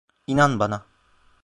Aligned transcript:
İnan 0.27 0.59
bana. 0.59 0.85